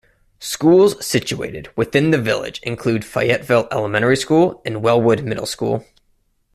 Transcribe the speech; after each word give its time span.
Schools 0.39 1.05
situated 1.05 1.69
within 1.75 2.09
the 2.09 2.17
village 2.19 2.59
include 2.63 3.05
Fayetteville 3.05 3.67
Elementary 3.71 4.17
School 4.17 4.59
and 4.65 4.81
Wellwood 4.81 5.21
Middle 5.23 5.45
School. 5.45 5.85